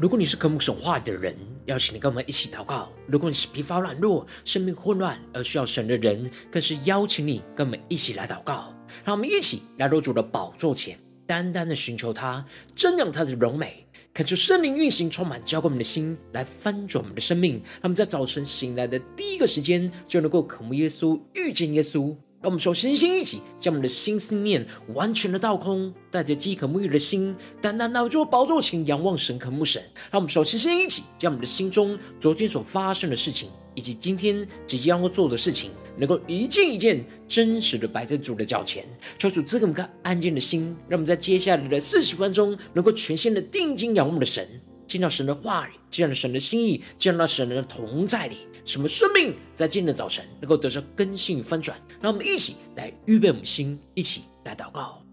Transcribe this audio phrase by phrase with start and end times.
[0.00, 8.72] 如果你是渴慕神话的人，邀请你跟我们一起祷告；如果你是疲乏软弱、生命混乱而需要神的人，更是邀请你跟我们一起来祷告。
[9.04, 10.96] 让我们一起来到主的宝座前，
[11.26, 12.46] 单单的寻求他，
[12.76, 13.87] 瞻仰他的荣美，
[14.18, 17.52] 恳求圣灵运行，充满浇灌我们的心，来翻转我们的生命。
[17.52, 22.06] 让我们在早晨醒来的第一个时间，就能够渴慕耶稣，遇见耶稣。
[22.40, 29.80] 让我们手心心一起，将我们的心思念完全的倒空，带着饥渴沐浴的心，单单拿住宝座前仰望神、渴慕神。
[30.10, 33.48] 让我们手心心一起，将我们的心中昨天所发生的事情，
[33.78, 38.84] 以及今天即将要做的事情，能够一件一件真实的摆在主的脚前，
[39.20, 44.48] 求主赐给我们安静的心，让我们在接下来的四十分钟，能够全心的定睛仰望的神，
[44.84, 48.38] 见到神的话语，见到神的心意，见到神的同在里。
[48.64, 51.80] 什么生命在今天的早晨能够得到更新与翻转？
[52.00, 55.07] 让我们一起来预备我们心，一起来祷告。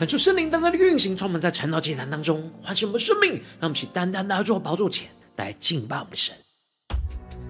[0.00, 5.06] 恳求圣灵单单的运行，充满在晨祷祭坛当中，唤醒我们的生命，让我们去单单的坐宝座前
[5.36, 6.34] 来敬拜我们的神。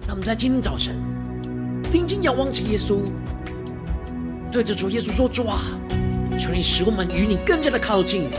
[0.05, 0.93] 让我们在今天早晨
[1.89, 3.03] 定睛仰望着耶稣，
[4.51, 5.61] 对着主耶稣说：“主啊，
[6.37, 8.29] 求你使我们与你更加的靠近，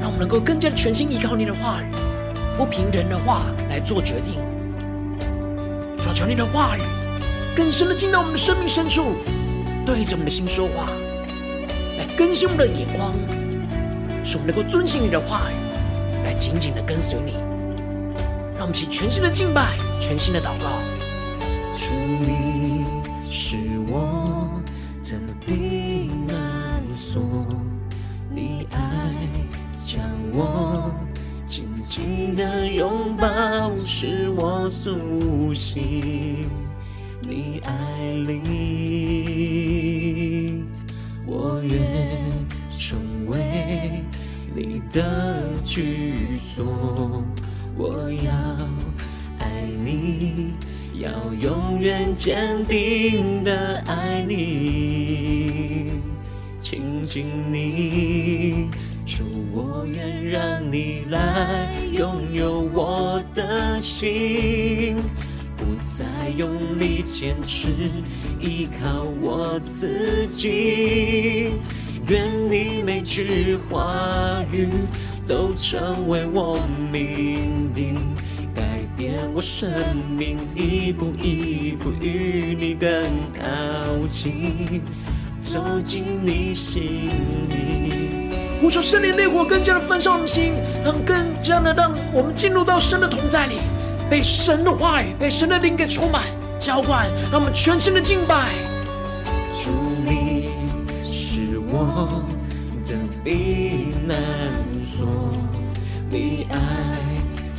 [0.00, 1.92] 让我们能够更加的全心依靠你的话语，
[2.56, 4.36] 不凭人的话来做决定。
[6.00, 6.80] 主啊，求你的话语
[7.54, 9.12] 更深的进到我们的生命深处，
[9.84, 10.88] 对着我们的心说话。”
[12.18, 13.14] 更新我们的眼光，
[14.24, 15.54] 使我们能够遵行你的话语，
[16.24, 17.34] 来紧紧的跟随你。
[18.56, 20.80] 让我们起全新的敬拜，全新的祷告。
[21.76, 22.84] 主，你
[23.30, 24.60] 是我
[25.04, 27.22] 的避难所，
[28.34, 28.80] 你爱
[29.86, 30.02] 将
[30.32, 30.92] 我
[31.46, 36.50] 紧紧的拥抱，使我苏醒。
[37.22, 37.72] 你爱
[38.26, 39.97] 里。
[41.30, 41.78] 我愿
[42.70, 44.02] 成为
[44.54, 46.64] 你的居所，
[47.76, 48.32] 我要
[49.38, 50.54] 爱你，
[50.94, 55.90] 要永远坚定的爱你，
[56.62, 58.70] 亲近你，
[59.04, 59.22] 主，
[59.52, 64.96] 我愿让你来拥有我的心。
[65.98, 67.66] 再用力坚持，
[68.38, 71.50] 依靠我自己。
[72.06, 74.68] 愿你每句话语
[75.26, 76.60] 都成为我
[76.92, 77.96] 命定，
[78.54, 78.62] 改
[78.96, 79.68] 变我生
[80.16, 82.88] 命，一步一步与你更
[83.34, 84.80] 靠近，
[85.44, 87.00] 走进你心
[87.50, 88.30] 里。
[88.60, 90.52] 呼求圣灵烈火更加的焚烧我们心，
[90.84, 93.56] 让更加的让我们进入到神的同在里。
[94.10, 96.22] 被神的话语、被神的灵给充满、
[96.58, 98.48] 浇灌，让我们全新的敬拜。
[99.58, 99.70] 主，
[100.04, 100.48] 你
[101.04, 102.24] 是我
[102.86, 104.16] 的避难
[104.80, 105.06] 所，
[106.10, 106.58] 你爱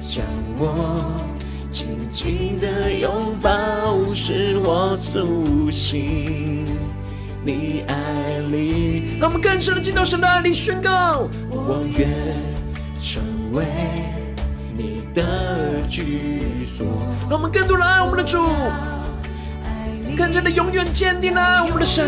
[0.01, 0.25] 将
[0.57, 1.23] 我
[1.69, 6.65] 紧紧的拥抱，使我苏醒。
[7.45, 12.09] 你爱里，让我们更深的进到神的爱里，宣告：我愿
[12.99, 13.21] 成
[13.53, 13.65] 为。
[14.75, 16.85] 你的居所，
[17.29, 18.49] 让我们更多人爱我们的主，
[20.17, 22.05] 更加的永远坚定的爱我们的神，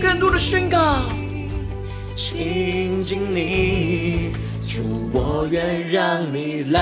[0.00, 0.78] 更多的宣告，
[2.14, 4.32] 亲近你，
[4.62, 6.80] 主，我愿让你来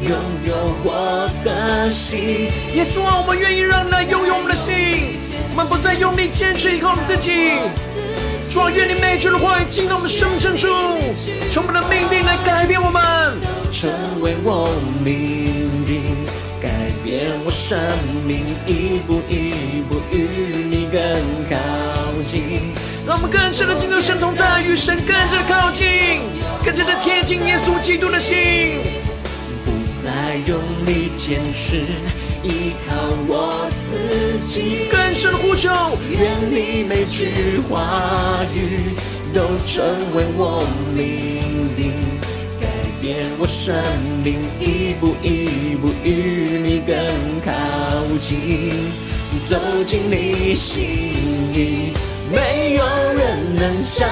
[0.00, 0.10] 拥
[0.46, 2.50] 有我的心。
[2.74, 5.18] 耶稣啊，我们愿意让你来拥有我们的心，
[5.50, 7.30] 我们不再用力坚持依靠我们自己。
[8.54, 10.68] 主啊，愿你每句的话语进到我们生命深处，
[11.50, 13.02] 从我们的命定来改变我们，
[13.68, 13.90] 成
[14.20, 14.70] 为我
[15.04, 16.14] 命定，
[16.60, 16.70] 改
[17.02, 17.76] 变我生
[18.24, 21.02] 命，一步一步与你更
[21.50, 22.72] 靠近。
[23.04, 26.20] 让我们更深的进入神同在，与神更加的靠近，
[26.64, 28.78] 更加的贴近耶稣基督的心，
[29.64, 31.82] 不再用力坚持。
[32.44, 32.94] 依靠
[33.26, 35.70] 我自己，更深呼求，
[36.10, 38.92] 愿你每句话语
[39.32, 39.82] 都成
[40.14, 40.62] 为我
[40.94, 41.92] 命定，
[42.60, 42.68] 改
[43.00, 43.74] 变我生
[44.22, 46.94] 命，一步一步与你更
[47.40, 47.50] 靠
[48.18, 48.92] 近，
[49.48, 49.56] 走
[49.86, 50.84] 进你心
[51.54, 51.94] 里，
[52.30, 54.06] 没有人能像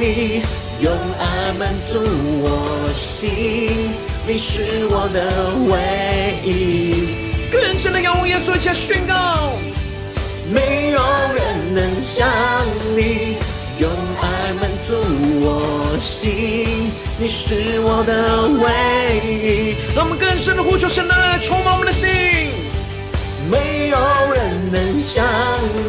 [0.00, 0.42] 你
[0.80, 2.00] 用爱满足
[2.40, 3.90] 我心，
[4.26, 5.20] 你是我的
[5.68, 7.27] 唯一。
[7.60, 9.52] 更深的仰望耶稣，一起宣告：
[10.52, 11.00] 没有
[11.34, 12.28] 人能像
[12.96, 13.36] 你
[13.80, 13.90] 用
[14.20, 14.94] 爱满足
[15.40, 18.66] 我心，你是我的唯
[19.26, 19.74] 一。
[19.94, 22.08] 让我们更深的呼求神来充满我们的心。
[23.50, 23.98] 没有
[24.32, 25.24] 人能像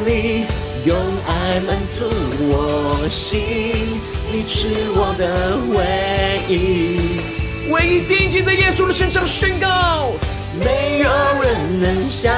[0.05, 0.45] 你
[0.85, 2.09] 用爱满足
[2.49, 3.99] 我心，
[4.31, 7.69] 你是我的唯一。
[7.71, 10.11] 唯一定睛在耶稣的身上宣告。
[10.59, 11.09] 没有
[11.41, 12.35] 人能像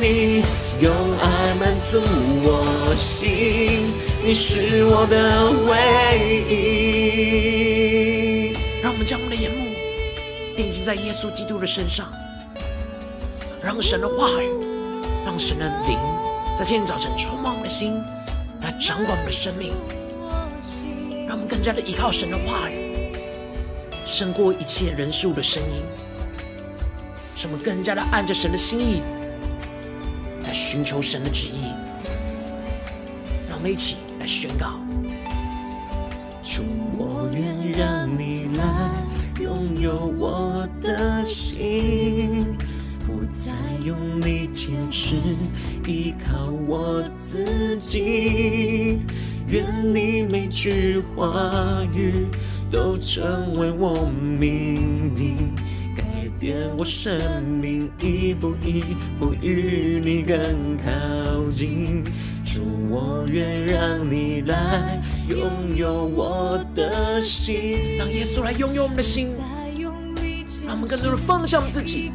[0.00, 0.44] 你
[0.80, 2.00] 用爱满足
[2.44, 3.90] 我心，
[4.22, 5.74] 你是我的唯
[6.48, 8.52] 一。
[8.82, 9.74] 让我们将我们的眼目
[10.54, 12.12] 定睛在耶稣基督的身上，
[13.62, 14.48] 让神的话语，
[15.24, 15.98] 让神的灵
[16.58, 17.94] 在今天早晨充满我们的心，
[18.62, 19.72] 来掌管我们的生命，
[21.26, 23.12] 让我们更加的依靠神的话语，
[24.04, 25.82] 胜过一切人事物的声音。
[27.36, 29.02] 使我们更加的按着神的心意
[30.42, 31.74] 来寻求神的旨意，
[33.46, 34.80] 让我们一起来宣告：
[36.42, 36.62] 主，
[36.96, 38.90] 我愿让你来
[39.38, 42.56] 拥有我的心，
[43.06, 43.52] 不再
[43.84, 45.16] 用力坚持
[45.86, 49.00] 依靠我自己，
[49.46, 52.28] 愿你每句话语
[52.70, 55.36] 都成为我命定。
[56.46, 58.80] 愿我生命一步一
[59.18, 62.04] 步与你更靠近，
[62.44, 69.30] 主，我愿让你来拥有我的心，让耶稣来拥有我们的心，
[70.64, 72.12] 让我们更多的放下我们自己，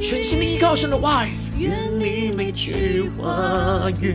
[0.00, 4.14] 全心的依靠神的话语，愿你每句话语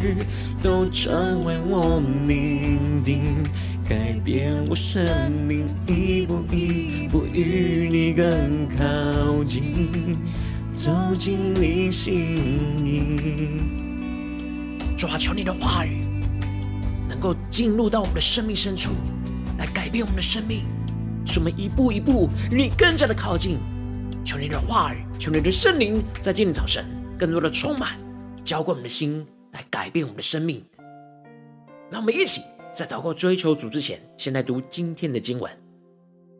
[0.63, 3.43] 都成为我命定。
[3.89, 10.15] 改变我生命，一步一步与你更靠近，
[10.77, 13.63] 走进你心里。
[14.95, 16.03] 主啊，求你的话语
[17.07, 18.91] 能够进入到我们的生命深处，
[19.57, 20.65] 来改变我们的生命，
[21.25, 23.57] 使我们一步一步与你更加的靠近。
[24.23, 26.85] 求你的话语，求你的圣灵，在今天早晨
[27.17, 27.97] 更多的充满，
[28.43, 30.63] 浇灌我们的心，来改变我们的生命。
[31.89, 32.41] 让我们一起。
[32.73, 35.51] 在祷告追求主之前，先来读今天的经文。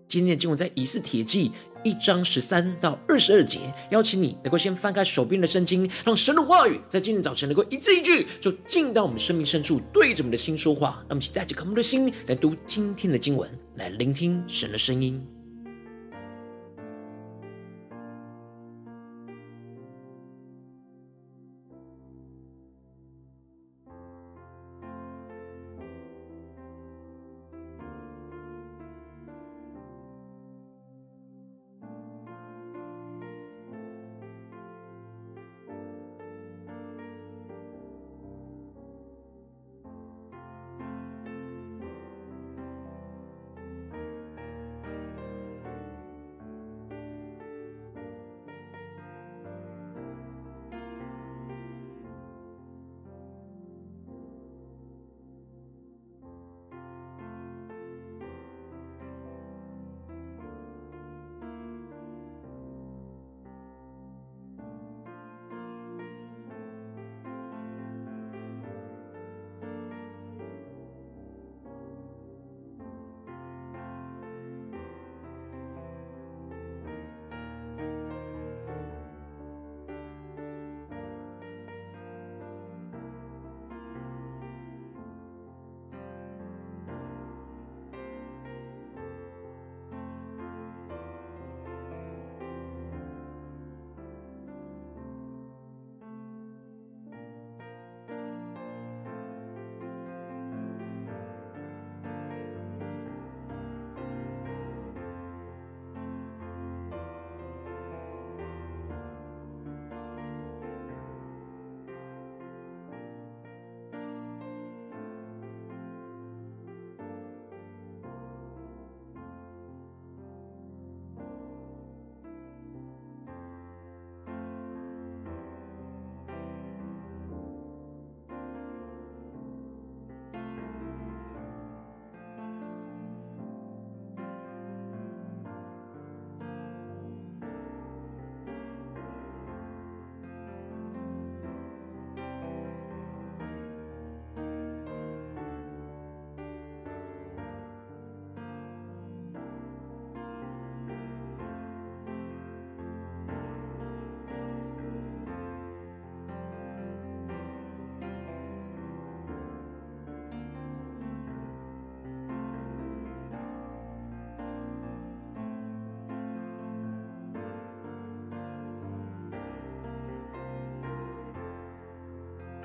[0.08, 1.52] 今天的经文在以斯帖记
[1.84, 3.60] 一章十三到二十二节。
[3.92, 10.96] 邀请你能够先翻开手边的圣经，让神的话语在今天早晨能够一字一句，就进到我们生命深处，对着我们的心说话。
[11.02, 15.39] 让我们一起带着渴慕的心来读今天的经文，来聆听神的声音。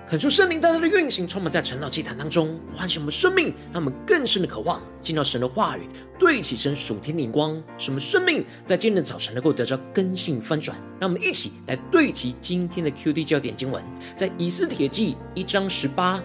[0.06, 10.76] 恳求圣灵大大的运行，充满在晨祷祭坛当中，唤醒我们生命，让我们更深的渴望见到神的话语，对齐神属天灵光，使我们生命在今天的早晨能够得到更新翻转。
[11.00, 13.82] 让我们一起来对齐今天的 QD 焦点经文，
[14.14, 16.22] 在以斯帖记一章十八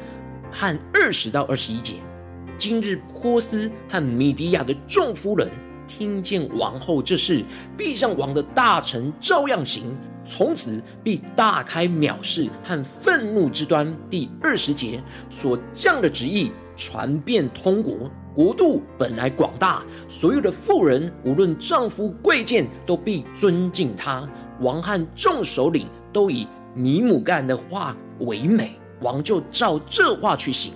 [0.52, 1.94] 和二十到二十一节。
[2.58, 5.50] 今日波斯和米底亚的众夫人
[5.88, 7.46] 听见王后这事，
[7.78, 9.98] 必向王的大臣照样行。
[10.30, 13.92] 从此必大开藐视和愤怒之端。
[14.12, 24.30] 第二十节所降的旨意传遍通国，国度本来广大，所有的妇人无论丈夫贵贱，都必尊敬他。
[24.60, 30.74] 王和众首领都以尼姆干的话为美，王就照这话去行。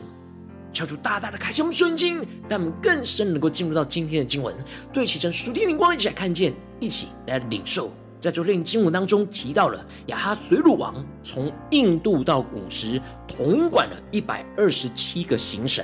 [0.73, 2.17] 敲出大大的开箱瞬经，
[2.49, 4.55] 让我们更深能够进入到今天的经文，
[4.91, 7.93] 对齐成属天灵光，一起来看见，一起来领受。
[8.23, 15.83] 在昨天经文当中提到了亚哈随鲁王从印度到古时统管了一百二十七个行省，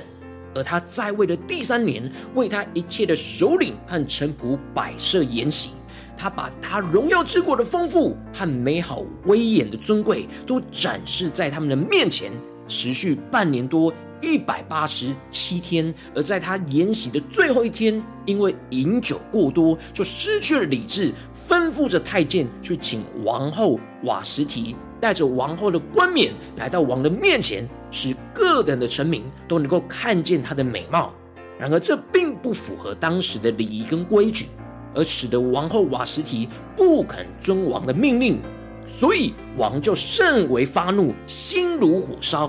[0.54, 5.68] 而他在位的第三年，为他一切的首领和臣仆摆设筵席，
[6.16, 12.32] 他把他荣耀之国的丰富和美好威严的尊贵都展示在他们的面前，
[12.66, 13.92] 持续半年多。
[14.22, 21.10] 一百八十七天，而在他筵席的最后一天，因为饮酒过多，就失去了理智，
[21.50, 31.12] 吩咐着太监去请王后瓦实提，带着王后的冠冕来到王的面前，使各等的臣民都能够看见她的美貌。
[31.58, 34.46] 然而这并不符合当时的礼仪跟规矩，
[34.94, 38.38] 而使得王后瓦实提不肯遵王的命令，
[38.86, 42.48] 所以王就甚为发怒，心如火烧。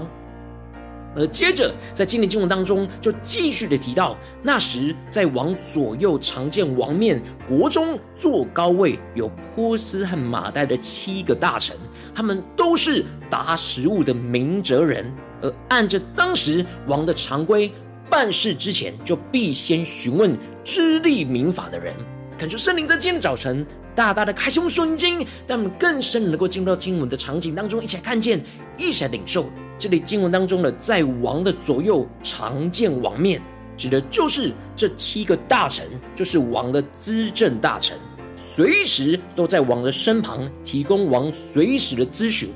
[1.16, 11.76] 而接着，在今天经文当中，就继续的提到，那时在王左右常见王面，国中坐高位，有波斯和马代的七个大臣，
[12.16, 17.72] 他们都是达时务的明哲人，而按着当时王的常规，
[18.10, 21.94] 办事之前就必先询问知利民法的人。
[22.38, 28.42] 恳求圣灵在今天的早晨，大大的开启我们属灵经，让我们更深能够进入到经文的场景当中，一起来看见，
[28.78, 29.50] 一起来领受。
[29.82, 33.42] 这里经文当中的，在王的左右常见王面，
[33.76, 37.98] 指的就是这七个大臣，就是王的资政大臣，
[38.36, 42.52] 随时都在王的身旁，提供王随时的咨询。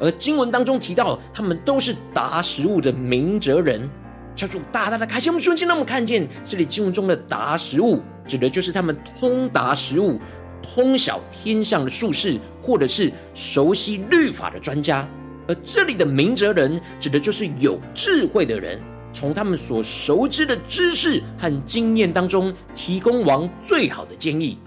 [0.00, 3.86] 而经文当中提到，他们都是达时务的明哲人，
[4.34, 5.30] 叫做大大的开心。
[5.30, 10.18] 我们瞬间让我们看见，这里经文中的达时务，指的就是他们通达时务、
[10.62, 15.06] 通晓天象的术士，或者是熟悉律法的专家。
[15.46, 18.80] 而这里的明哲人，指的就是有智慧的人，
[19.12, 24.58] 从他们所熟知的知识和经验当中，提供王最好的建议。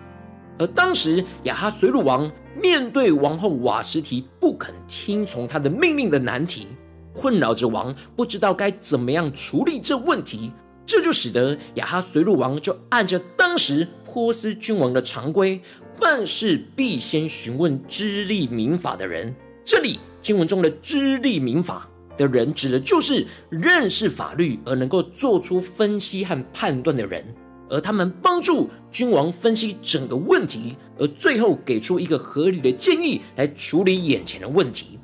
[0.59, 6.67] 而当时亚哈随鲁王面对王后瓦实提不肯听从他的命令的难题，
[7.13, 10.51] 困扰着王，不知道该怎么样处理这问题。
[10.85, 15.61] 这就使得亚哈随鲁王就按着当时波斯君王的常规，
[15.99, 19.35] 办事必先询问知利民法的人。
[19.65, 19.99] 这里。
[20.21, 27.23] 经文中的知利民法的人，指的就是认识法律而能够做出分析和判断的人，
[27.69, 34.99] 而他们帮助君王分析整个问题，而最后给出一个合理的建议来处理眼前的问题。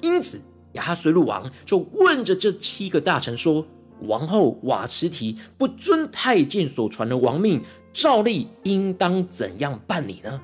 [0.00, 0.40] 因此，
[0.72, 3.66] 亚哈随鲁王就问着这七个大臣说
[4.08, 10.40] ：“王后瓦实提不遵太监所传的王命，照例应当怎样办理呢？”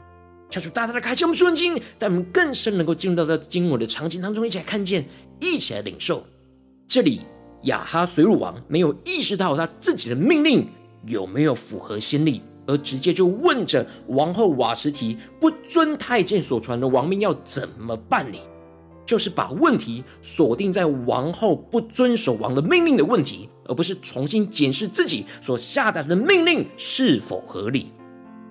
[0.50, 5.06] 敲出大大的开启，我们顺经，但我们更深能够进入到这经文的场景当中，一起来看见，
[5.40, 6.24] 一起来领受。
[6.88, 7.20] 这里
[7.62, 10.66] 亚哈随鲁王没有意识到他自己的命令
[11.06, 18.40] 有没有符合先例，而直接就问着王后瓦实提不遵太监所传的王命要怎么办理，
[19.06, 27.92] 就是把问题锁定在王后不遵守王的命令的问题，而不是重新检视自己所下达的命令是否合理。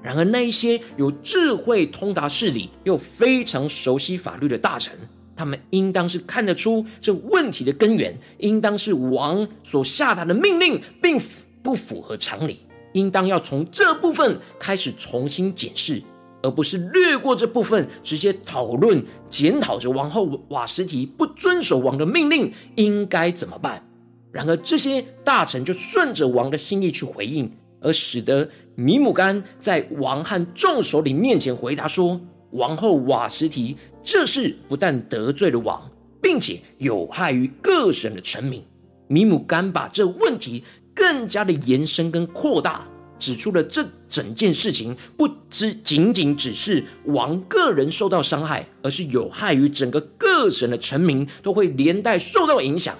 [0.01, 4.97] 然而，那一些有智慧、通达事理又非常熟悉法律的大臣，
[5.35, 11.19] 他们应当是看得出这问题的根源，应当是王所下达的命令并
[11.61, 12.59] 不符合常理，
[12.93, 16.01] 应当要从这部分开始重新检视，
[16.41, 23.85] 而不是略过这部分，直接讨论检讨着王后瓦实提不遵守王的命令应该怎么办。
[24.31, 27.51] 然而，这些大臣就顺着王的心意去回应。
[27.81, 32.19] 而使得米姆干在王和众首领面前回答说
[32.51, 35.89] ：“王后瓦什提这事不但得罪了王，
[36.21, 38.63] 并且有害于各省的臣民。”
[39.07, 52.95] 米姆干把这问题更加的延伸跟扩大，指出了这整件事情不只仅仅只是王个人受到伤害，而是有害于整个各省的臣民都会连带受到影响。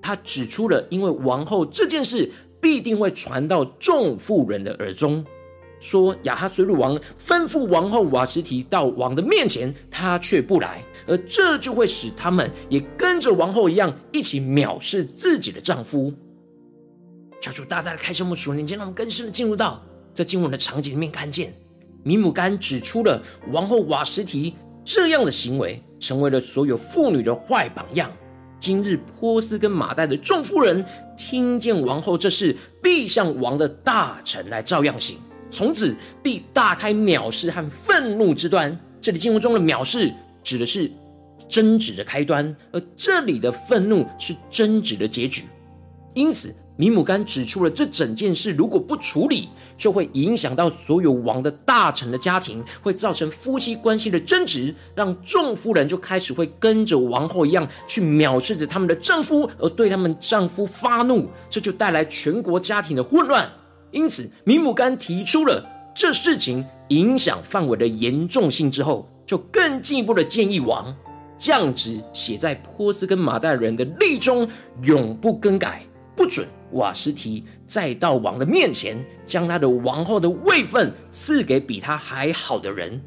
[0.00, 5.24] 他指出了，因为王后这件事必定会传到众妇人的耳中，
[5.80, 16.12] 说亚哈随鲁王吩咐王后瓦实提到王的面前，他却不来，而这就会使他们也跟着王后一样，一起藐视自己的丈夫。
[17.40, 19.80] 求主大大的开启我们属灵，让我们更深的进入到
[20.12, 21.54] 这经文的场景里面，看见
[22.02, 23.22] 米母干指出了
[23.52, 28.10] 王后瓦实提这样的行为，成为了所有妇女的坏榜样。
[28.58, 30.84] 今日波斯跟马代的众夫人
[31.16, 35.16] 听见王后这事，必向王的大臣来照样行，
[35.50, 38.78] 从此必大开藐视和愤怒之端。
[39.00, 40.12] 这里经文中的藐视
[40.42, 40.90] 指的是
[41.48, 45.44] 争执的开端，而这里的愤怒是争执的结局。
[46.14, 46.54] 因此。
[46.78, 63.50] 米姆干指出了这整件事，如果不处理，就会影响到所有王的大臣的家庭，会造成夫妻关系的争执，让众夫人就开始会跟着王后一样去藐视着他们的丈夫，而对他们丈夫发怒，这就带来全国家庭的混乱。
[63.90, 70.94] 因此，米姆干提出了这事情影响范围的严重性之后，就更进一步的建议王
[71.40, 74.48] 降旨写在波斯跟马代人的例中，
[74.82, 75.82] 永不更改，
[76.18, 76.44] 不准。
[76.72, 83.00] 瓦实提再到王的面前，将他的王后的位分赐给比他还好的人。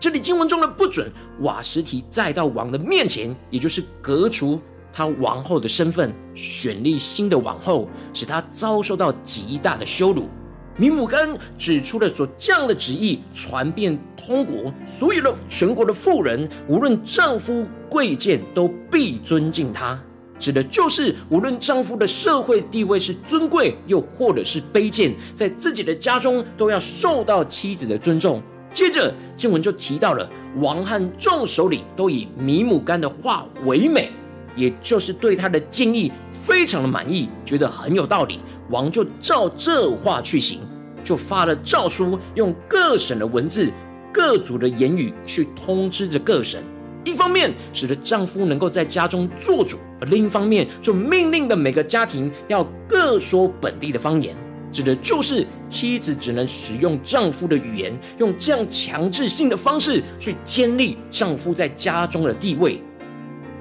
[0.00, 4.60] 这里经文中的不准瓦实提再到王的面前，也就是革除
[4.92, 10.28] 他王后的身份，选立新的王后，使他遭受到极大的羞辱。
[10.76, 19.98] 米姆根指出了所降的旨意传遍通国，所有的全国的妇人，无论丈夫贵贱，都必尊敬他。
[20.38, 28.42] 指的就是，无论丈夫的社会地位是尊贵，又或者是卑贱，在自己的家中都要受到妻子的尊重。
[28.72, 34.10] 接着经文就提到了王和众首领都以米母干的话为美，
[34.56, 38.40] 也就是对他的建议非常的满意，觉得很有道理。
[38.70, 40.58] 王就照这话去行，
[41.04, 43.72] 就发了诏书，用各省的文字、
[44.12, 46.60] 各族的言语去通知着各省。
[47.04, 54.34] 一方面使得丈夫能够在家中做主，而另一方面就命令的每个家庭要各说本地的方言，
[54.72, 62.80] 指的就是妻子只能使用丈夫的语言，用这样强制性的方式去建立丈夫在家中的地位。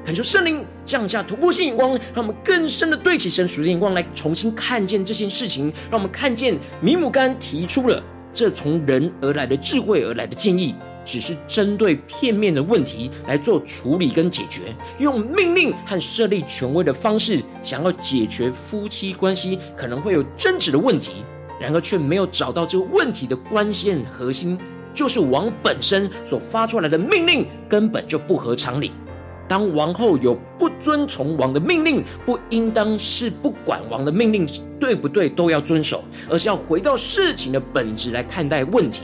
[0.05, 8.03] 恳求圣灵降下突破性眼光，让我们更深的对起神属的眼光来重新看见这件事情，让我们看见米姆干提出了
[8.33, 10.75] 这从人而来的智慧而来的建议。
[11.05, 21.23] 只是针对片面的问题来做处理跟解决，用命令和设立权威的方式，想要解决夫妻关系可能会有争执的问题，
[21.59, 24.57] 然而却没有找到这个问题的关键核心，
[24.93, 28.91] 就是王本身所发出来的命令根本就不合常理。
[29.45, 34.47] 当王后有不遵从王的命令，不应当是不管王的命令
[34.79, 39.01] 对不对都要遵守，而是要回到事情的本质来看待问题。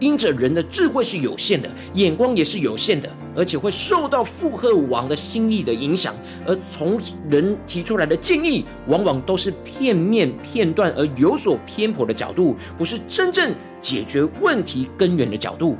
[0.00, 6.14] 因着人的智慧是有限的，眼光也是有限的，而且会受到附和王的心意的影响，
[6.46, 15.76] 而从人提出来的建议，往往都是片面、片段而有所偏颇的角度，不是真正解决问题根源的角度。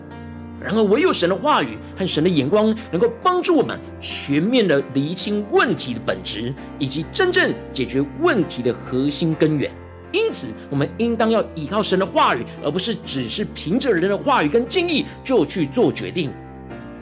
[0.61, 9.71] 然而，唯有神的话语和神的眼光，能够帮助我们全面的厘清问题的本质，以及真正解决问题的核心根源。
[10.15, 16.33] 因此，我们应当要依靠神的话语，而不是只是凭着人的话语跟建议就去做决定。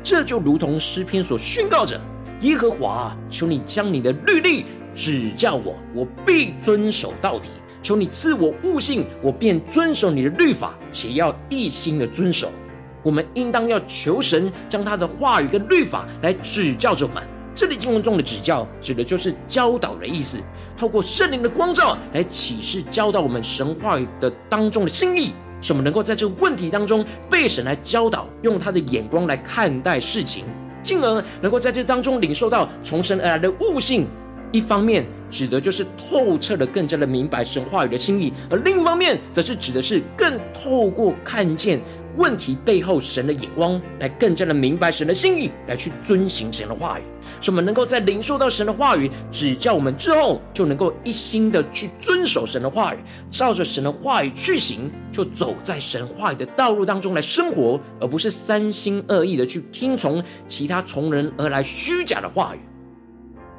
[0.02, 2.00] 这就如同诗篇所宣告着
[2.40, 7.50] ：“耶和华，求你将你的律例指教我，我必遵守到底。
[7.82, 12.50] 求你赐我悟性，我便遵守你的律法，且要一心的遵守。”
[13.04, 17.22] 我们应当要求神将他的话语跟律法来指教着我们。
[17.54, 20.38] 这里经文中的指教，指的就是教导的意思。
[20.78, 30.44] 透过圣灵的光照来启示教导我们神话语的当中的心意，使我们能够在这个问题当中被神来教导，用他的眼光来看待事情，
[30.82, 34.06] 进而能够在这当中领受到从神而来的悟性。
[34.50, 41.80] 一方面指的就是透彻的更加的明白神话语的心意，而另一方面则是指的是更透过看见
[42.16, 47.02] 问题背后神的眼光，来更加的明白神的心意，来去遵行神的话语。
[47.42, 52.98] 使我们能够在领受到神的话语指教我们之后，就能够一心的去遵守神的话语，
[53.32, 62.60] 照着神的话语去行，就走在神话语的道路当中来生活，而不是三心二意的去听从其他从人而来虚假的话语。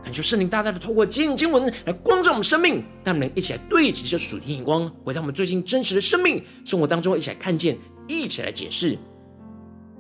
[0.02, 8.98] 恳求圣灵大大的透过今日经文来光照我们生命，让我们一起来对齐这属天眼光，回到我们最近真实的生命生活当中，一起来看见，一起来解释。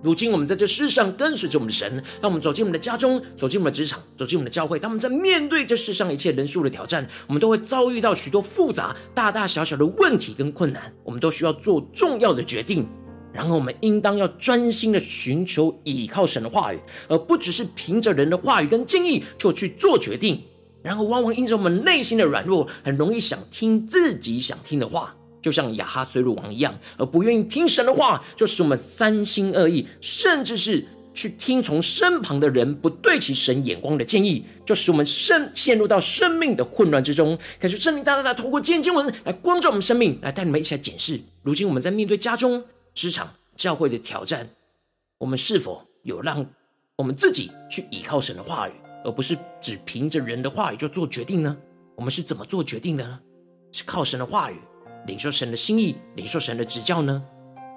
[0.04, 1.90] 如今我们在这世上跟随着我们的神，
[2.22, 4.78] 让我们走进我们的家中，走进我们的职场，走进我们的教会。
[4.78, 12.86] 当我们在面对这世上一切人数的挑战，我们都会遭遇到许多复杂、大大小小的问题跟困难，我们都需要做重要的决定。
[13.32, 20.44] 然后我们应当要专心的寻求倚靠神的话语，而不只是凭着人的话语跟建议就去做决定。
[20.82, 25.16] 然后往往因着我们内心的软弱，很容易想听自己想听的话。
[25.44, 37.38] 就像亚哈随鲁王一样，而不愿意听神的话，就使我们三心二意，甚至是去听从身旁的人不对其神眼光的建议，就使我们生陷入到生命的混乱之中。
[37.60, 44.50] 感谢圣灵大大大透过今天经文来光照我们生命，来带你们一起来检视：如今我们在面对家中、职场、教会的挑战，
[45.18, 46.46] 我们是否有让
[46.96, 48.72] 我们自己去倚靠神的话语，
[49.04, 51.58] 而不是只凭着人的话语就做决定呢？
[51.96, 53.20] 我们是怎么做决定的呢？
[53.72, 54.56] 是靠神的话语。
[55.08, 57.24] 领受神的心意，领受神的指教呢？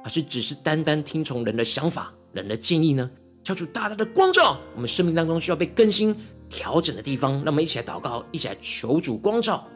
[0.02, 3.10] 还是只是单单听从人的想法、人的建议呢？
[3.42, 6.14] 求主大大的光照我们生命当中需要被更新、
[6.48, 7.42] 调整的地方。
[7.44, 9.66] 那么一起来祷告，一起来求主光照。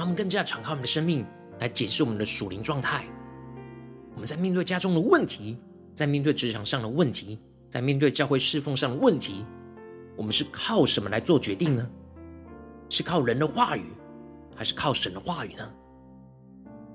[0.00, 1.26] 让我们更加敞开我们的生命，
[1.58, 3.04] 来检视我们的属灵状态。
[4.14, 5.58] 我们在面对家中的问题，
[5.94, 9.44] 在面对职场上的问题，在面对教会侍奉上的问题，
[10.16, 11.86] 我们是靠什么来做决定呢？
[12.88, 13.84] 是靠人的话语，
[14.56, 15.70] 还是靠神的话语呢？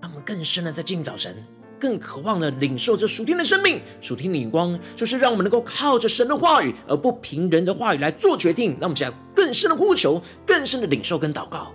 [0.01, 1.35] 让我们更深的在今早晨，
[1.79, 8.71] 更渴望的领受这属天的生命、属天的眼光，就是让我们能够靠着神的话语，而不凭人的话语来做决定。
[8.71, 11.71] 让我们现在更深的呼求，更深的领受跟祷告。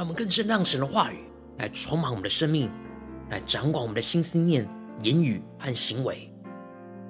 [0.00, 1.18] 让我们更深让神的话语
[1.58, 2.70] 来充满我们的生命，
[3.28, 4.66] 来掌管我们的心思念、
[5.02, 6.32] 言语和行为。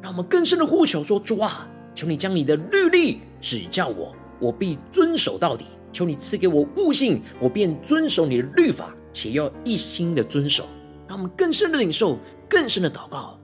[0.02, 5.66] 让我们更深的呼求说：主啊，求你将你的律例指教我，我必遵守到底。
[5.92, 10.64] 求你赐给我悟性，我便遵守你的律法，且要一心的遵守。
[11.06, 13.38] 让我们更深的领受，更深的祷告。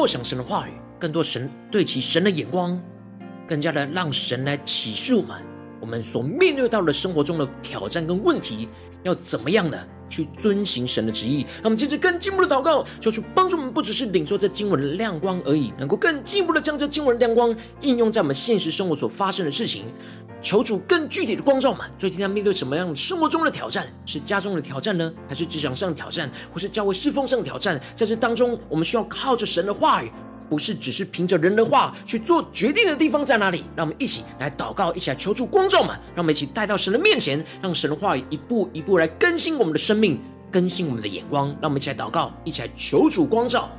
[0.00, 2.80] 默想神的话语，更多神对其神的眼光，
[3.46, 5.36] 更加的让神来启示我们，
[5.78, 8.66] 我们所面对到的生活中的挑战跟问题，
[9.02, 11.46] 要怎么样的去遵行神的旨意。
[11.62, 19.84] 那我们接着更进一步的祷告，求主帮助我们，不只是领受这经文的亮光而已，能够更进一步的将这经文的亮光应用在我们现实生活所发生的事情。
[20.42, 23.86] 求主更具体的光照我们，最近在面对什么样的生活中的挑战？
[24.06, 27.78] 是家中的挑战呢，还是职场上的挑战，或是教会侍奉上的挑战？
[27.94, 30.10] 在这当中，我们需要靠着神的话语，
[30.50, 33.64] 不是只是凭着人的话去做决定的地方在哪里？
[33.76, 41.46] 让我们一起来祷告，一起来求助光照我们，让我们一起带到神的面前，让神的话语一步一步来更新我们的生命，更新我们的眼光。
[41.62, 43.70] 让我们一起来祷告，一起来求主光照。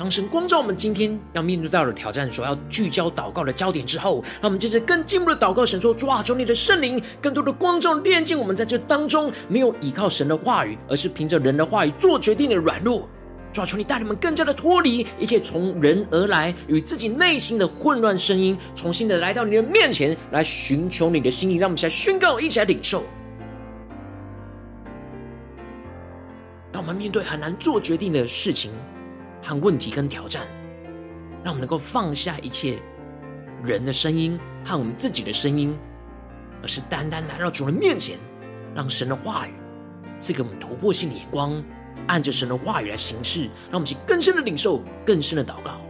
[0.00, 13.06] 当神光照我们今天要面对到的挑战，所要聚焦祷告的焦点之后，让我们接着更进一步的祷告，神说：主啊，求你的圣灵更多的光照炼净我们，在这当中没有依靠神的话语，而是凭着人的话语做决定的软弱。
[13.52, 21.56] 主啊，求你带你们更加的脱离一切从人而来与自己内心的混乱声音，重新的来到你的面前来寻求你的心意。
[21.56, 23.04] 让我们一起来宣告，一起来领受。
[26.72, 28.70] 当我们面对很难做决定的事情，
[29.50, 30.46] 和问题跟挑战，
[31.42, 32.80] 让我们能够放下一切
[33.64, 35.76] 人的声音和我们自己的声音，
[36.62, 38.16] 而是单单来到主人面前，
[38.76, 39.50] 让神的话语
[40.20, 41.60] 赐给我们突破性的眼光，
[42.06, 45.80] 按着神的话语来行事，让我们去更深的领受，更深的祷告。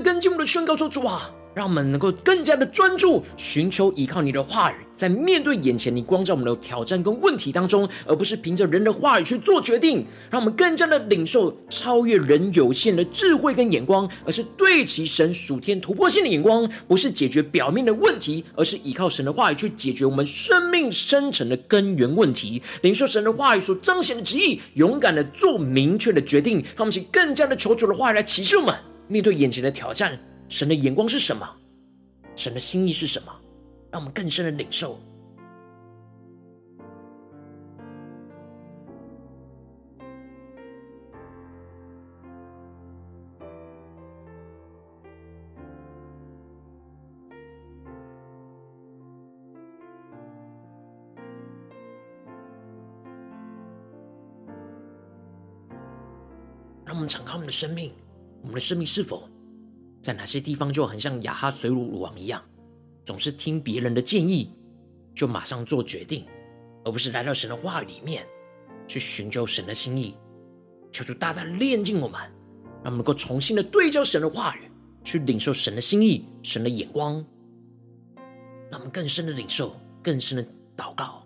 [0.00, 10.06] 让我们接着更进步的宣告说：“主啊，让我们能够更加的专注，寻求依靠你的话语，在面对眼前你光照我们的挑战跟问题当中，而不是凭着人的话语去做决定。
[10.30, 22.62] 让我们更加的领受超越人有限的智慧跟眼光，而是对齐神属天突破性的眼光，不是解决表面的问题，而是依靠神的话语去解决我们生命深层的根源问题。
[22.82, 26.56] 领受神的话语所彰显的旨意，勇敢的做明确的决定。
[26.58, 28.74] 让我们请更加的求主的话语来启示我们。”
[29.10, 30.16] 面对眼前的挑战，
[30.48, 31.44] 神的眼光是什么？
[32.36, 33.40] 神的心意是什么？
[33.90, 35.00] 让我们更深的领受。
[56.86, 57.92] 让我们敞开我们的生命。
[58.42, 59.28] 我们的生命是否
[60.02, 62.42] 在哪些地方就很像亚哈随鲁王一样，
[63.04, 64.50] 总是听别人的建议
[65.14, 66.26] 就马上做决定，
[66.84, 68.26] 而不是来到神的话语里面
[68.86, 70.14] 去寻求神的心意？
[70.92, 72.20] 求主大大炼净我们，
[72.82, 74.70] 让我们能够重新的对焦神的话语，
[75.04, 77.24] 去领受神的心意、神的眼光，
[78.70, 80.44] 让我们更深的领受、更深的
[80.76, 81.24] 祷告。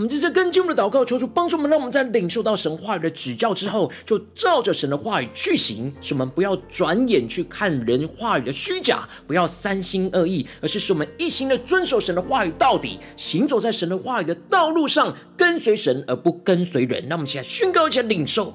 [0.00, 5.94] 我们在这更进我们的祷告，求主帮助我们，让我们在领受到神话语的指教之后，就照着神的话语去行。
[6.00, 17.06] 使我们不要转眼去看人话语的虚假，不要三心二意，而是使我们一心的遵守神的话语到底，行走在神的话语的道路上，跟随神而不跟随人。
[17.06, 18.54] 让我们现在宣告，一起来领受，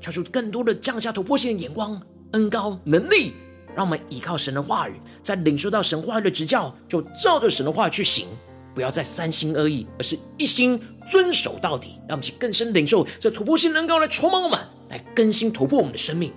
[0.00, 2.00] 求主更多的降下突破性的眼光、
[2.34, 3.32] 恩高能力，
[3.74, 8.28] 让我们依靠神的话语，在领受到神话语的指教，就照着神的话语去行。
[8.78, 11.94] 不要再三心二意，而是一心遵守到底。
[12.08, 14.56] 让我们去更深领受这突破性能够来充满我们，
[14.88, 16.32] 来更新突破我们的生命。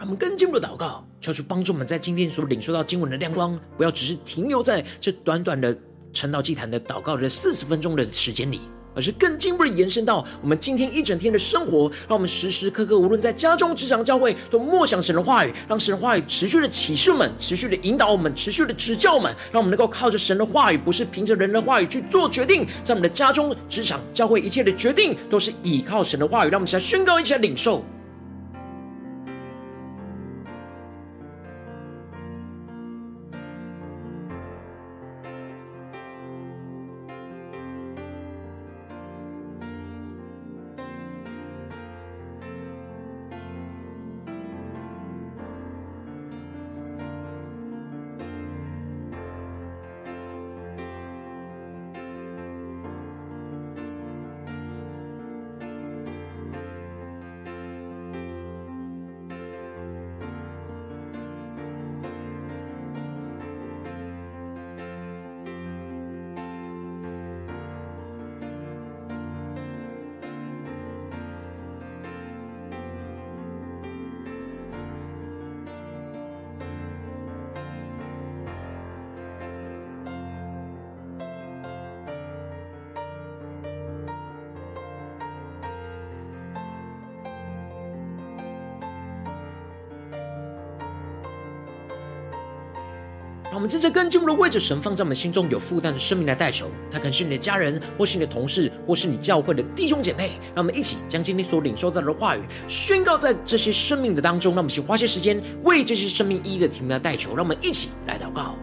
[0.00, 5.76] 让我们更进步的祷告，求主帮助我们在今天所领受到经文的亮光，不要只是停留在这短短的
[6.10, 8.62] 晨祷祭坛的祷告的四十分钟的时间里，
[8.94, 11.92] 而是更进一步的延伸到我们今天一整天的生活。
[12.08, 22.66] 让我们时时刻刻，无论在家中、职场、教会，都默想神的话语，让神的话语持续的启示我们，持续的引导我们，持续的指教我们，让我们能够靠着神的话语，不是凭着人的话语去做决定。
[22.82, 26.48] 在我们的家中、职场、教会，一切的决定都是依靠神的话语。
[26.48, 27.84] 让我们一起来宣告，一起来领受。
[93.60, 96.70] 我们真正更进一步的位置神放在我们心中有负担的生命来代求。
[96.90, 100.38] 他可能是你的家人，或是你的同事，或是你教会的弟兄姐妹。
[100.54, 104.54] 让我们一起将今天所领受到的话语宣告在这些生命的当中。
[104.54, 107.36] 让我们一起花些时间为这些生命一一的提名来代求。
[107.36, 108.56] 让我们一起来祷告。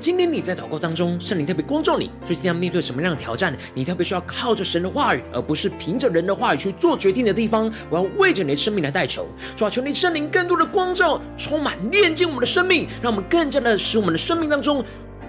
[0.00, 3.54] 今天你在祷告当中，圣灵特别光照你，最近要面对什么样的挑战？
[3.74, 14.82] 你特别需要靠着神的话语，而不是凭着人的话语去做决定的地方，我要为着你的生命来代求，主啊，求你圣灵更多的光照，充满炼净我们的生命，让我们更加的使我们的生命当中。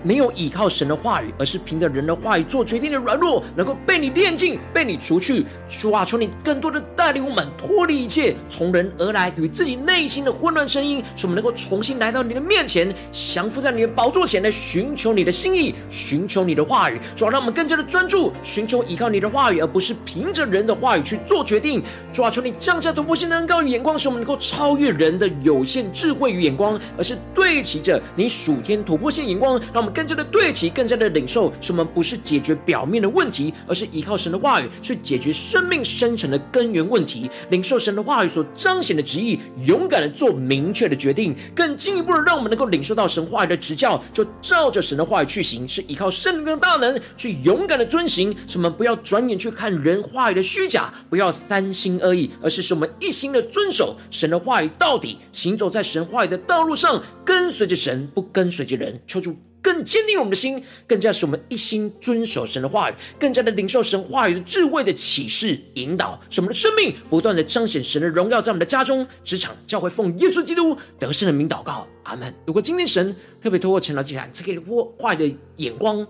[0.03, 5.45] 没有依靠神的话语，而是凭着人的话语做决定的软弱，能够被你炼净，被你除去。
[5.67, 16.99] 主啊，求你更多的带领我们脱离一切从人而来与自己内心的混乱声音，使我们能够重新来到你的面前，降服在你的宝座前来寻求你的心意，寻求你的话语。
[17.15, 21.83] 主啊，让我们更加的专注，寻求依靠你的话语，而不是凭着人的话语去做决定。
[22.11, 29.90] 主啊，求你降下突破性的恩膏与眼光，使我们能够超越人的有限智慧与眼光，而是对齐着你属天突破性眼光，让我们。
[29.93, 37.29] 更加的对齐，更加的领受，使我们不是解决表面的问题，而是依靠神的话语去解决生命深层的根源问题。
[37.49, 48.35] 领受神的话语所彰显的旨意，勇敢的做明确的决定，更进一步的让我们能够领受到神话语的指教，就照着神的话语去行，是依靠圣灵的大能去勇敢的遵行。
[48.47, 58.99] 使我们不要转眼去看人话语的虚假，不要三心二意，而是使我们一心的遵守神的话语到底，行走在神话语的道路上，跟随着神，不跟随着人。
[59.05, 59.50] 求主。
[59.61, 72.33] 更坚定我们的心，更加使我们一心遵守神的话语，更加的领受神话语的智慧的启示引导，使我们的生命不断的彰显神的荣耀，在我们的家中、职场、教会，奉耶稣基督得胜的名祷告，阿门。
[72.45, 74.59] 如果今天神特别透过晨祷祭坛赐给你
[74.97, 76.05] 话语的眼光，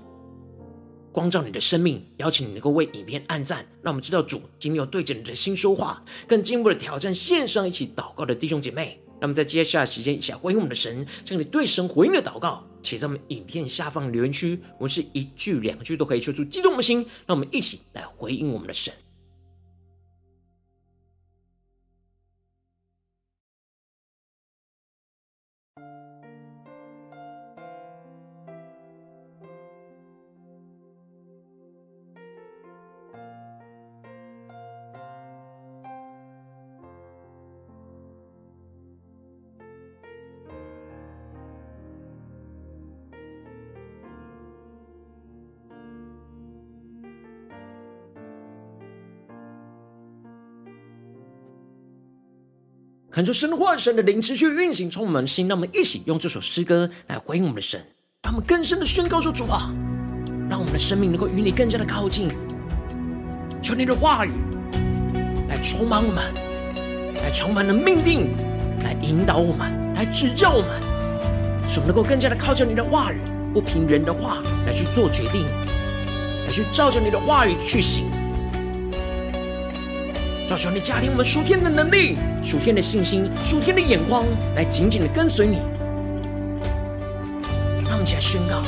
[1.11, 8.97] 光照你的生命，邀请你能够为影片按赞，让我们知道主今天要对着你的心说话，更进一步的挑战线上一起祷告的弟兄姐妹。
[9.19, 18.93] 那么在接下来时间，一起来回应我们的神，将你对神回应的祷告写在我们影片下方留言区，我们是一句两句都可以说出激动的心，让我们一起来回应我们的神。
[53.21, 55.47] 看出神的话，神的灵持续运行，充满的心。
[55.47, 57.79] 让我们一起用这首诗歌来回应我们的神，
[58.23, 59.71] 让我们更深的宣告说：主啊，
[60.49, 62.29] 让我们的生命能够与你更加的靠近。
[63.61, 64.31] 求你的话语
[65.47, 66.23] 来充满我们，
[67.21, 68.35] 来充满的命定，
[68.83, 70.81] 来引导我们，来指教我们，
[71.69, 73.21] 使我们能够更加的靠着你的话语，
[73.53, 75.45] 不凭人的话来去做决定，
[76.47, 78.05] 来去照着你的话语去行。
[80.57, 84.25] 求你加添我们属天的能力、属天的信心、属天的眼光，
[84.55, 85.57] 来紧紧的跟随你。
[87.85, 88.63] 让我们起来宣告：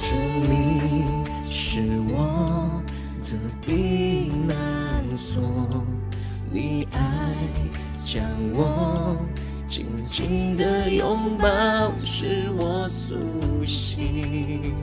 [0.00, 0.16] 主，
[0.50, 1.04] 你
[1.48, 2.82] 是我
[3.22, 4.56] 的避难
[5.16, 5.42] 所，
[6.50, 7.00] 你爱
[8.04, 8.22] 将
[8.52, 9.16] 我
[9.66, 14.74] 紧紧的拥抱，使我苏醒。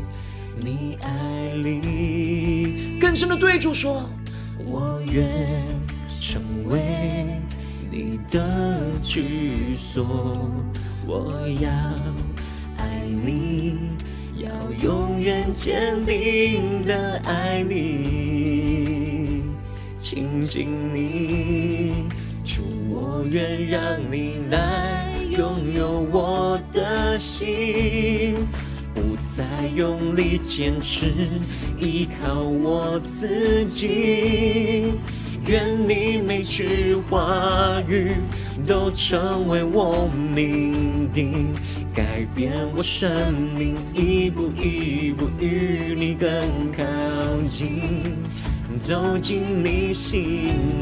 [0.59, 4.09] 你爱里更深的对主说。
[4.65, 5.27] 我愿
[6.19, 7.41] 成为
[7.91, 10.37] 你的居所，
[11.05, 11.69] 我要
[12.77, 13.77] 爱你，
[14.35, 14.49] 要
[14.81, 19.43] 永远坚定的爱你，
[19.97, 22.07] 亲近你，
[22.43, 28.47] 主，我愿让你来拥有我的心。
[29.35, 31.11] 再用力坚持，
[31.79, 34.93] 依靠我自己。
[35.47, 38.11] 愿你每句话语
[38.67, 41.47] 都成为我命定，
[41.95, 46.29] 改变我生命，一步一步与你更
[46.71, 46.83] 靠
[47.47, 48.03] 近。
[48.85, 50.21] 走进你心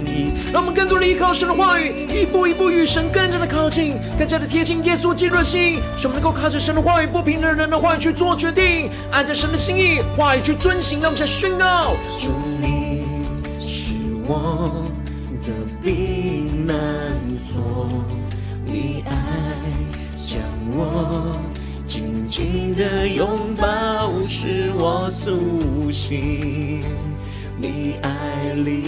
[0.06, 0.34] 意。
[0.52, 11.00] 让我们更多的依靠神的话语，一步一步与神更加的靠近，更加的贴近耶稣基督的心，使我们能够靠着神的话语，不凭人的话语去做决定，按着神的心意话语去遵行。
[11.00, 13.06] 让我们再宣告：主，你
[13.62, 13.94] 是
[14.28, 14.84] 我
[15.44, 16.76] 的避难
[17.38, 17.88] 所，
[18.66, 19.14] 你爱
[20.18, 20.40] 将
[20.74, 21.40] 我
[21.86, 26.84] 紧紧的拥抱，使我苏醒。
[27.62, 28.80] 你爱里，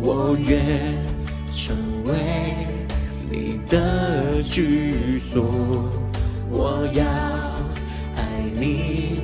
[0.00, 0.62] 我愿
[1.50, 1.74] 成
[2.04, 2.14] 为
[3.28, 5.90] 你的居所。
[6.48, 7.02] 我要
[8.14, 8.22] 爱
[8.54, 9.22] 你，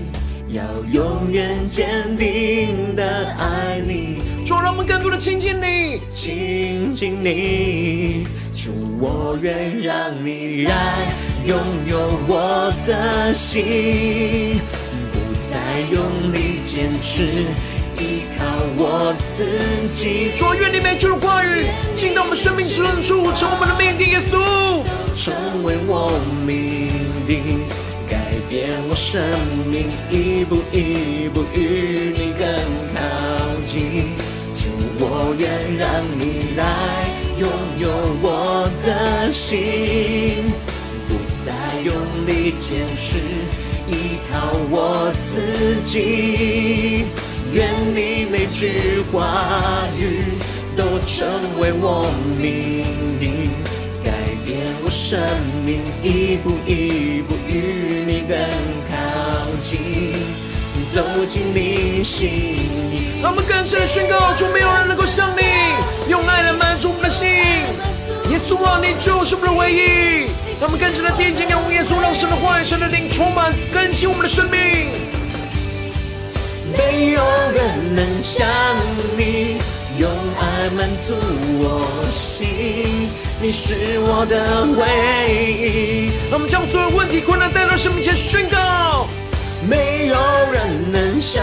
[0.49, 4.19] 要永远坚定的爱你。
[4.45, 8.27] 主，让我们更多的亲近你，亲近你。
[8.53, 11.07] 主，我愿让你来
[11.47, 11.57] 拥
[11.87, 14.61] 有我的心。
[15.13, 15.21] 不
[15.53, 17.45] 再用力坚持，
[17.99, 18.45] 依靠
[18.77, 19.45] 我自
[19.89, 20.33] 己。
[20.35, 24.09] 主，愿你每句的话语进到我们生命深处，成为我们的命定。
[24.11, 24.83] 耶稣，
[25.15, 26.91] 成为我命
[27.27, 27.61] 定，
[28.09, 29.23] 改变我生
[29.71, 32.49] 命，一步一步与你更
[32.95, 32.99] 靠
[33.65, 34.17] 近。
[34.57, 35.85] 主，我愿让
[36.19, 36.65] 你来
[37.39, 37.49] 拥
[37.79, 37.89] 有
[38.23, 40.53] 我的心，
[41.07, 41.53] 不再
[41.83, 41.95] 用
[42.27, 43.19] 力坚持。
[43.87, 47.07] 依靠我自己，
[47.53, 49.45] 愿你每句话
[49.99, 50.39] 语
[50.77, 51.29] 都成
[51.61, 52.85] 为我命
[53.19, 53.51] 定，
[54.03, 54.11] 改
[54.45, 55.21] 变我生
[55.65, 58.39] 命，一步一步与你更
[58.89, 58.93] 靠
[59.61, 59.79] 近，
[60.95, 63.21] 走进你心里。
[63.23, 65.43] 让我们更深的宣告：就，没有人能够像你，
[66.11, 67.29] 用爱来满足我们的心。
[68.35, 70.27] 耶稣啊，你就是我们的唯一。
[70.61, 74.89] 让我们更深的贴近仰望耶稣，让神的话语、神的灵充满更新我们的生命。
[76.77, 77.23] 没有
[77.53, 78.45] 人能像
[79.17, 79.59] 你，
[79.99, 81.15] 用爱满足
[81.63, 83.09] 我心。
[83.41, 84.83] 你是我的唯
[85.55, 86.11] 一。
[86.29, 89.07] 让我们将所有问题、困难带到神面前宣告。
[89.69, 90.17] 没有
[90.53, 91.41] 人能像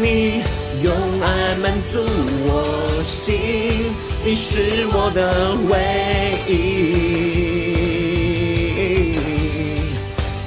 [0.00, 0.44] 你，
[0.84, 1.98] 用爱满足
[2.46, 3.92] 我心。
[4.24, 6.54] 你是我的唯一，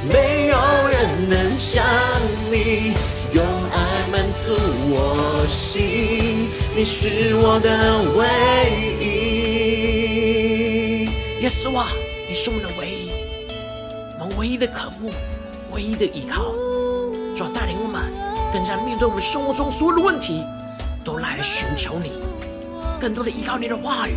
[0.07, 0.55] 没有
[0.87, 1.83] 人能像
[2.49, 2.93] 你，
[3.33, 3.77] 用爱
[4.09, 4.55] 满足
[4.89, 6.47] 我心。
[6.73, 8.25] 你是我的唯
[9.03, 9.03] 一，
[11.41, 11.89] 耶稣啊，
[12.29, 13.11] 你是我们的唯一，
[14.21, 15.11] 我们唯一的渴慕，
[15.71, 16.45] 唯一的依靠，
[17.35, 18.01] 主要带领我们
[18.53, 20.41] 更加面对我们生活中所有的问题，
[21.03, 22.13] 都来寻求你。
[23.05, 24.13] 更多的依靠你的话语，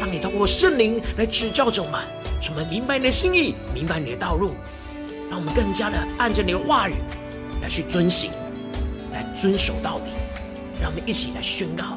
[0.00, 2.00] 让你通过圣灵来指教着我们，
[2.40, 4.56] 使我们明白你的心意，明白你的道路，
[5.30, 6.94] 让我们更加的按着你的话语
[7.62, 8.32] 来去遵行，
[9.12, 10.10] 来遵守到底。
[10.80, 11.96] 让我们一起来宣告：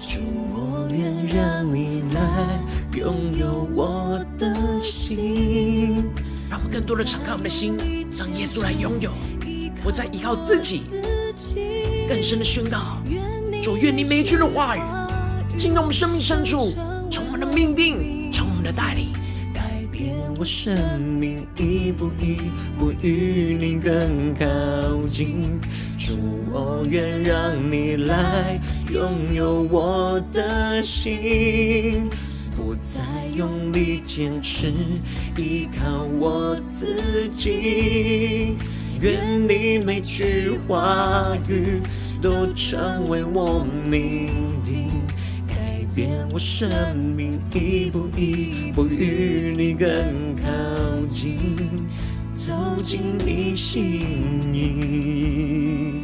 [0.00, 2.58] 主，我愿让你来
[2.98, 6.04] 拥有我的心。
[6.50, 7.76] 让我们更多的敞开我们的心，
[8.18, 9.12] 让耶稣来拥有，
[9.84, 10.82] 不再依靠自己，
[12.08, 13.00] 更深的宣告。
[13.60, 14.80] 主，愿你每一句的话语
[15.56, 16.72] 进到我们生命深处，
[17.10, 19.12] 成我们的命定，成我们的带领，
[19.52, 19.60] 改
[19.92, 22.38] 变我生命，一步一
[22.78, 25.60] 步与你更靠近。
[25.98, 26.16] 主，
[26.50, 28.58] 我愿让你来
[28.90, 32.08] 拥有我的心，
[32.56, 33.02] 不再
[33.34, 34.72] 用力坚持，
[35.36, 38.56] 依靠我自己。
[39.00, 41.82] 愿你每句话语。
[42.20, 44.28] 都成为我命
[44.62, 44.90] 定，
[45.48, 46.68] 改变我生
[47.16, 50.44] 命，一步一步与你更靠
[51.08, 51.38] 近，
[52.36, 52.52] 走
[52.82, 55.94] 进你心意。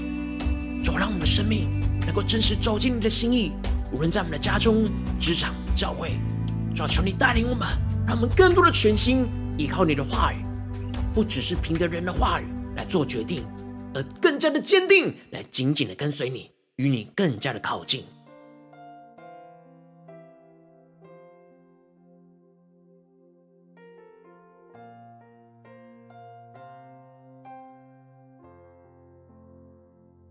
[0.82, 1.68] 主，让我们的生命
[2.06, 3.52] 能够真实走进你的心意，
[3.92, 4.86] 无论在我们的家中、
[5.20, 6.18] 职场、教会，
[6.74, 7.68] 主，求你带领我们，
[8.06, 9.26] 让我们更多的全心
[9.58, 10.36] 依靠你的话语，
[11.12, 12.44] 不只是凭着人的话语
[12.74, 13.42] 来做决定。
[13.96, 18.04] 而更加的坚定，来紧紧的跟随你，与你更加的靠近。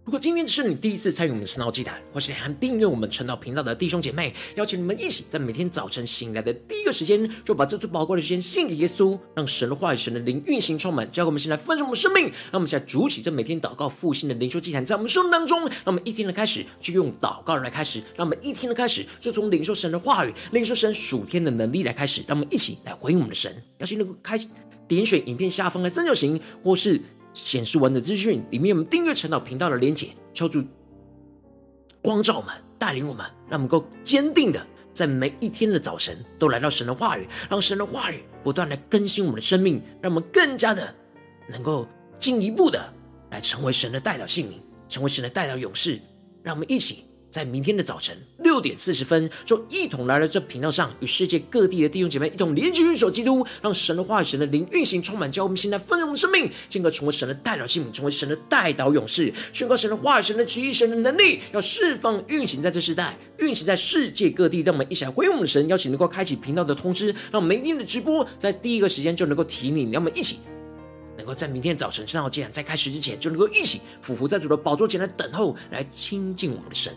[0.05, 12.25] 如果今天是你第一次参与我们的晨祷祭坛，或是你还订阅我们晨祷频道的弟兄姐妹，邀请你们一起在每天早晨醒来的第一个时间，就把这最宝贵的时间献给耶稣，让神的话语、神的灵运行充满，交给我们现在丰盛我们生命。
[12.25, 23.51] 让我们现在主起这每天祷告复兴的灵修祭坛，在我们生命当中，让我们一天的开始就用祷告来开始，让我们一天的开始就从领受神的话语、领受神属天的能力来开始，让我们一起来回应我们的神。
[23.79, 24.37] 邀请能够开
[24.87, 27.01] 点选影片下方的三角形，或是。
[27.35, 30.63] 显示完整资讯，里面我们订阅晨祷频道的连结，敲出
[32.01, 40.95] 光照我们，带领我们，让我们够坚定的在每一天的早晨都来到神的话语，让神的话语不断的更新我们的生命，让我们更加的
[41.47, 42.91] 能够进一步的
[43.29, 45.99] 来成为神的代表性名，成为神的代表勇士，
[46.41, 47.03] 让我们一起。
[47.35, 64.61] 在明天的早晨六点四十分，就一同来到这频道上，与世界各地的弟兄姐妹一同连接运手基督，让神的话语、神的灵运行充满，叫我们现在丰盛的生命，进而成为神的代祷器皿，成为神的代祷勇士，宣告神的话语、神的旨意、神的能力，要释放运行在这时代，运行在世界各地。
[64.61, 70.39] 让我们一起来回应我们的神，邀请能够开启频道的通知，让我们每天的直播在第一个时间就能够提你，让我们一起。
[71.17, 76.93] 能够在明天早晨，正好既然在开始之前，就能够一起俯伏在主的宝座前来等候，来亲近我们的神。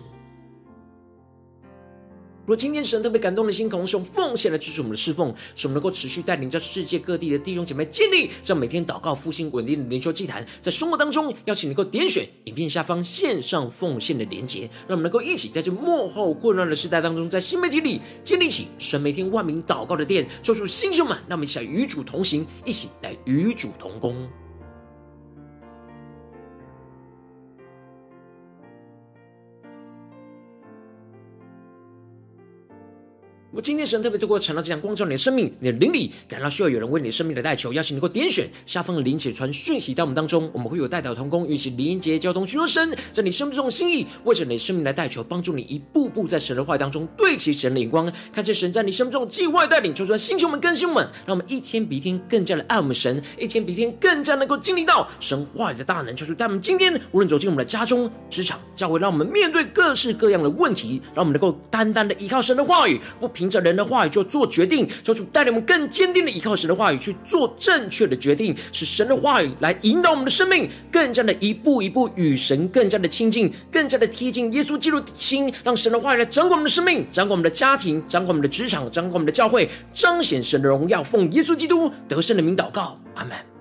[2.49, 24.27] 如果今天神特别感动的心，同时用奉献来支持我们的侍奉，使我们能够持续带领着世界各地的弟兄姐妹建立这样每天祷告复兴稳定的灵修祭坛，在生活当中，邀请能够点选影片下方线上奉献的连结，让我们能够一起在这幕后混乱的时代当中，在新媒体里建立起神每天万名祷告的殿，做出新秀们，让我们一起来与主同行，一起来与主同工。
[33.61, 81.03] 今天神特别透过晨祷这样光照你的生命，你的灵里感到需要有人为你的生命来代求，邀请能够点选下方的连结传讯息到我们当中，我们会有代祷同工，与其连接交通，寻求神在你生命中的心意，为着你的生命来代求，帮助你一步步在神的话语当中对齐神的眼光，看见神在你生命中计划带领，求出来星球们更新我们，让我们一天比一天更加的爱我们神，一天比一天更加能够经历到神话语的大能，求主带我们今天无论走进我们的家中、职场、教会，让我们面对各式各样的问题，让我们能够单单的依靠神的话语，不平凭着人的话语就做决定，求主带领我们更坚定的依靠神的话语去做正确的决定，使神的话语来引导我们的生命，更加的一步一步与神更加的亲近，更加的贴近耶稣基督的心，让神的话语来掌管我们的生命，掌管我们的家庭，掌管我们的职场，掌管我们的教会，彰显神的荣耀。
[81.03, 83.58] 奉耶稣基督得胜的名祷告，阿门。